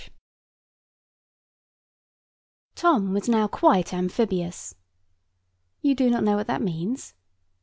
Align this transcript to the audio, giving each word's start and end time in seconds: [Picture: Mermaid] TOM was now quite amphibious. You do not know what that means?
[Picture: 0.01 0.09
Mermaid] 2.75 2.75
TOM 2.75 3.13
was 3.13 3.29
now 3.29 3.45
quite 3.47 3.93
amphibious. 3.93 4.73
You 5.83 5.93
do 5.93 6.09
not 6.09 6.23
know 6.23 6.35
what 6.37 6.47
that 6.47 6.63
means? 6.63 7.13